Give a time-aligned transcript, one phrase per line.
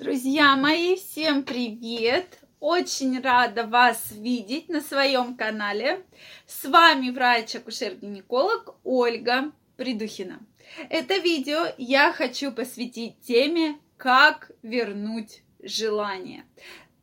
[0.00, 2.38] Друзья мои, всем привет!
[2.58, 6.06] Очень рада вас видеть на своем канале.
[6.46, 10.40] С вами врач-акушер-гинеколог Ольга Придухина.
[10.88, 16.46] Это видео я хочу посвятить теме «Как вернуть желание».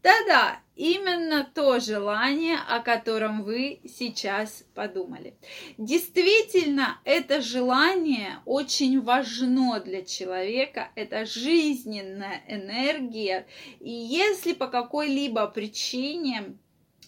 [0.08, 5.36] Да-да, именно то желание, о котором вы сейчас подумали.
[5.78, 13.48] Действительно, это желание очень важно для человека, это жизненная энергия.
[13.82, 16.57] И если по какой-либо причине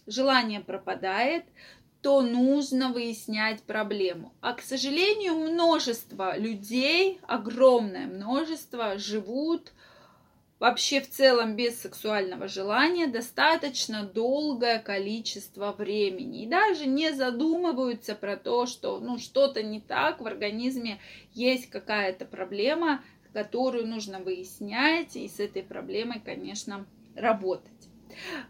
[0.06, 1.46] желание пропадает,
[2.02, 4.34] то нужно выяснять проблему.
[4.42, 9.72] А, к сожалению, множество людей, огромное множество, живут
[10.60, 16.44] вообще в целом без сексуального желания достаточно долгое количество времени.
[16.44, 21.00] И даже не задумываются про то, что ну, что-то не так в организме,
[21.34, 26.86] есть какая-то проблема, которую нужно выяснять, и с этой проблемой, конечно,
[27.16, 27.72] работать.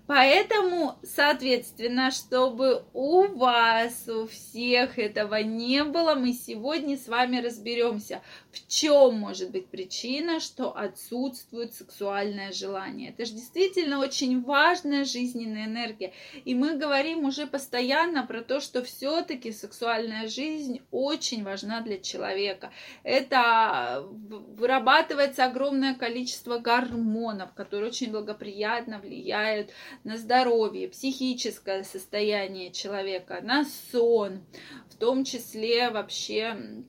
[0.07, 8.21] Поэтому, соответственно, чтобы у вас, у всех этого не было, мы сегодня с вами разберемся,
[8.51, 13.11] в чем может быть причина, что отсутствует сексуальное желание.
[13.11, 16.13] Это же действительно очень важная жизненная энергия.
[16.45, 22.71] И мы говорим уже постоянно про то, что все-таки сексуальная жизнь очень важна для человека.
[23.03, 29.69] Это вырабатывается огромное количество гормонов, которые очень благоприятно влияют
[30.03, 34.41] на здоровье, психическое состояние человека, на сон,
[34.89, 36.83] в том числе вообще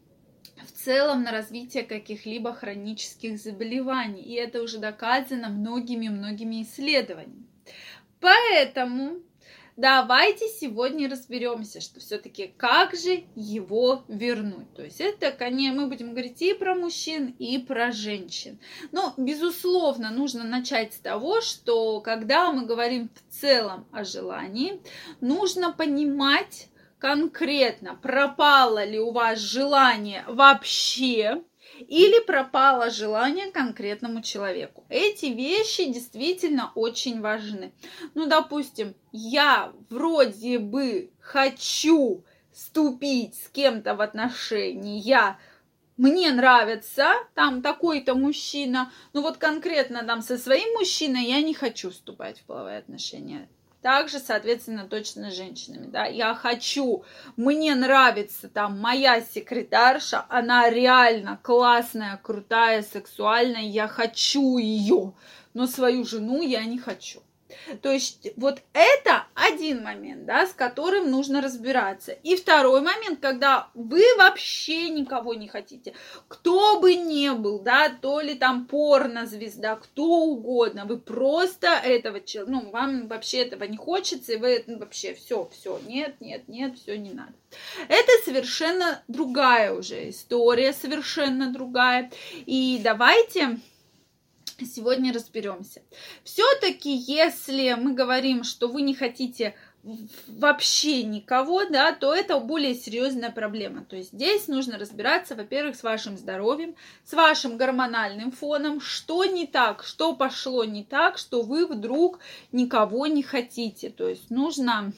[0.66, 4.22] в целом на развитие каких-либо хронических заболеваний.
[4.22, 7.46] И это уже доказано многими-многими исследованиями.
[8.20, 9.20] Поэтому
[9.76, 14.72] давайте сегодня разберемся, что все-таки как же его вернуть.
[14.74, 18.58] То есть это, конечно, мы будем говорить и про мужчин, и про женщин.
[18.92, 24.80] Но, безусловно, нужно начать с того, что когда мы говорим в целом о желании,
[25.20, 26.68] нужно понимать
[27.00, 31.42] конкретно, пропало ли у вас желание вообще,
[31.78, 34.84] или пропало желание конкретному человеку.
[34.90, 37.72] Эти вещи действительно очень важны.
[38.14, 45.38] Ну, допустим, я вроде бы хочу вступить с кем-то в отношения,
[45.96, 51.90] мне нравится там такой-то мужчина, но вот конкретно там со своим мужчиной я не хочу
[51.90, 53.50] вступать в половые отношения.
[53.82, 56.04] Также, соответственно, точно с женщинами, да.
[56.04, 57.04] Я хочу,
[57.36, 65.14] мне нравится там моя секретарша, она реально классная, крутая, сексуальная, я хочу ее,
[65.54, 67.22] но свою жену я не хочу.
[67.82, 72.12] То есть вот это один момент, да, с которым нужно разбираться.
[72.12, 75.94] И второй момент, когда вы вообще никого не хотите,
[76.28, 82.52] кто бы ни был, да, то ли там порно-звезда, кто угодно, вы просто этого человека,
[82.52, 86.78] ну, вам вообще этого не хочется, и вы ну, вообще все, все, нет, нет, нет,
[86.78, 87.32] все не надо.
[87.88, 92.10] Это совершенно другая уже история, совершенно другая.
[92.46, 93.58] И давайте
[94.64, 95.82] Сегодня разберемся.
[96.24, 99.54] Все-таки, если мы говорим, что вы не хотите
[100.26, 103.84] вообще никого, да, то это более серьезная проблема.
[103.84, 109.46] То есть здесь нужно разбираться, во-первых, с вашим здоровьем, с вашим гормональным фоном, что не
[109.46, 112.18] так, что пошло не так, что вы вдруг
[112.52, 113.88] никого не хотите.
[113.88, 114.92] То есть нужно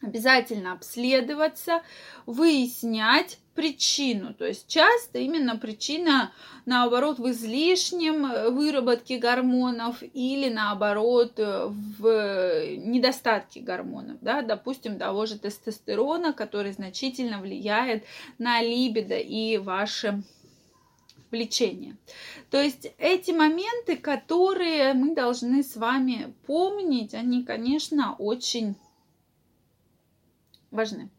[0.00, 1.82] обязательно обследоваться,
[2.24, 4.32] выяснять причину.
[4.32, 6.32] То есть часто именно причина,
[6.64, 14.16] наоборот, в излишнем выработке гормонов или, наоборот, в недостатке гормонов.
[14.22, 14.40] Да?
[14.40, 18.04] Допустим, того же тестостерона, который значительно влияет
[18.38, 20.22] на либидо и ваше
[21.30, 21.98] влечение.
[22.50, 28.74] То есть эти моменты, которые мы должны с вами помнить, они, конечно, очень
[30.70, 31.10] важны.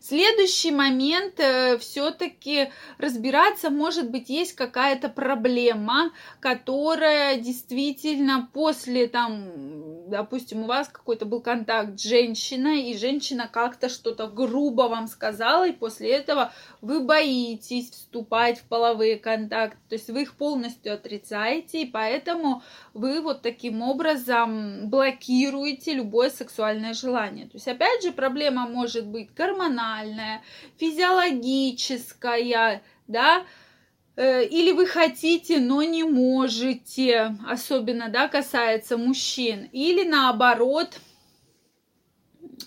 [0.00, 10.62] Следующий момент, э, все-таки разбираться, может быть, есть какая-то проблема, которая действительно после там, допустим,
[10.62, 15.72] у вас какой-то был контакт с женщиной, и женщина как-то что-то грубо вам сказала, и
[15.72, 21.86] после этого вы боитесь вступать в половые контакты, то есть вы их полностью отрицаете, и
[21.86, 22.62] поэтому
[22.92, 27.46] вы вот таким образом блокируете любое сексуальное желание.
[27.46, 30.42] То есть, опять же, проблема может быть гормональная, эмоциональная,
[30.76, 33.44] физиологическая, да,
[34.16, 40.98] э, или вы хотите, но не можете, особенно, да, касается мужчин, или наоборот,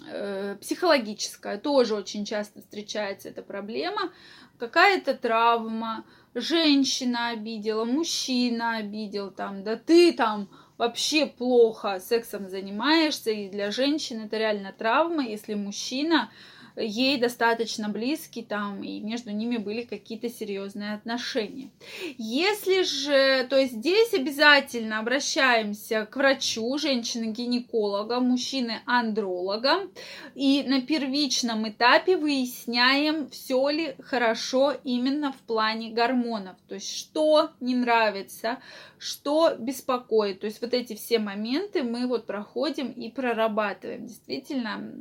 [0.07, 4.11] э, психологическая, тоже очень часто встречается эта проблема,
[4.59, 13.49] какая-то травма, женщина обидела, мужчина обидел, там, да ты там вообще плохо сексом занимаешься, и
[13.49, 16.29] для женщин это реально травма, если мужчина
[16.77, 21.69] ей достаточно близкий там, и между ними были какие-то серьезные отношения.
[22.17, 29.89] Если же, то есть здесь обязательно обращаемся к врачу, женщины-гинеколога, мужчины-андролога,
[30.35, 37.51] и на первичном этапе выясняем, все ли хорошо именно в плане гормонов, то есть что
[37.59, 38.59] не нравится,
[38.97, 40.39] что беспокоит.
[40.41, 44.07] То есть вот эти все моменты мы вот проходим и прорабатываем.
[44.07, 44.91] Действительно,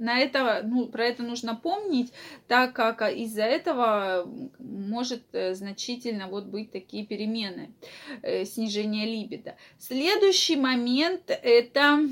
[0.00, 2.12] на это, ну, про это нужно помнить,
[2.48, 7.72] так как из-за этого может э, значительно вот быть такие перемены,
[8.22, 9.56] э, снижение либидо.
[9.78, 12.08] Следующий момент это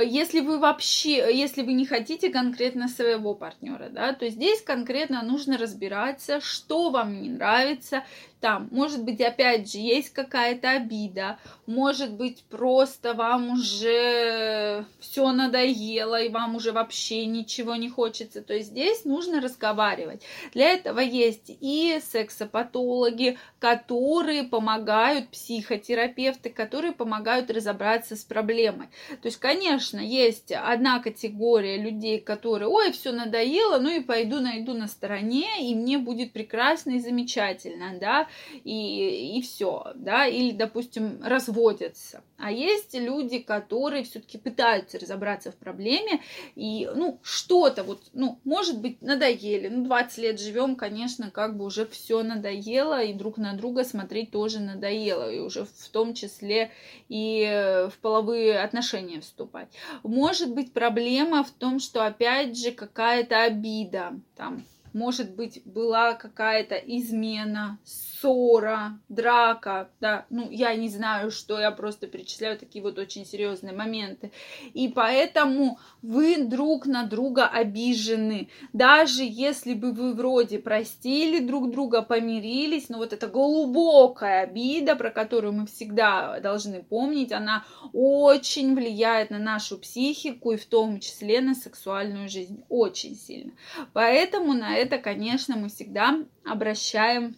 [0.00, 5.58] если вы вообще, если вы не хотите конкретно своего партнера, да, то здесь конкретно нужно
[5.58, 8.02] разбираться, что вам не нравится,
[8.42, 16.20] там, может быть, опять же, есть какая-то обида, может быть, просто вам уже все надоело,
[16.20, 18.42] и вам уже вообще ничего не хочется.
[18.42, 20.24] То есть здесь нужно разговаривать.
[20.54, 28.88] Для этого есть и сексопатологи, которые помогают, психотерапевты, которые помогают разобраться с проблемой.
[29.22, 34.74] То есть, конечно, есть одна категория людей, которые, ой, все надоело, ну и пойду найду
[34.74, 38.26] на стороне, и мне будет прекрасно и замечательно, да,
[38.64, 42.22] и, и все, да, или, допустим, разводятся.
[42.38, 46.20] А есть люди, которые все-таки пытаются разобраться в проблеме,
[46.56, 51.64] и, ну, что-то вот, ну, может быть, надоели, ну, 20 лет живем, конечно, как бы
[51.64, 56.70] уже все надоело, и друг на друга смотреть тоже надоело, и уже в том числе
[57.08, 59.68] и в половые отношения вступать.
[60.02, 66.76] Может быть, проблема в том, что, опять же, какая-то обида, там, может быть, была какая-то
[66.76, 73.26] измена, ссора, драка, да, ну, я не знаю, что, я просто перечисляю такие вот очень
[73.26, 74.30] серьезные моменты.
[74.74, 78.48] И поэтому вы друг на друга обижены.
[78.72, 85.10] Даже если бы вы вроде простили друг друга, помирились, но вот эта глубокая обида, про
[85.10, 91.40] которую мы всегда должны помнить, она очень влияет на нашу психику и в том числе
[91.40, 92.64] на сексуальную жизнь.
[92.68, 93.52] Очень сильно.
[93.92, 97.36] Поэтому на это, конечно, мы всегда обращаем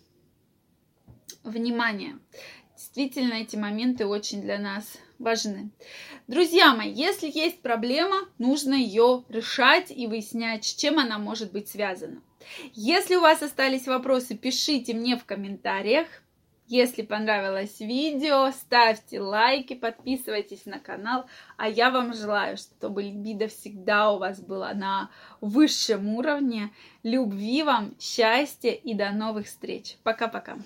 [1.43, 2.19] внимание.
[2.75, 5.71] Действительно, эти моменты очень для нас важны.
[6.27, 11.69] Друзья мои, если есть проблема, нужно ее решать и выяснять, с чем она может быть
[11.69, 12.23] связана.
[12.73, 16.09] Если у вас остались вопросы, пишите мне в комментариях.
[16.67, 21.27] Если понравилось видео, ставьте лайки, подписывайтесь на канал.
[21.59, 25.11] А я вам желаю, чтобы либидо всегда у вас была на
[25.43, 26.71] высшем уровне.
[27.03, 29.99] Любви вам, счастья и до новых встреч.
[30.03, 30.57] Пока-пока.